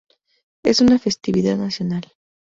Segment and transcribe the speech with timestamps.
[0.63, 2.01] Es una festividad nacional.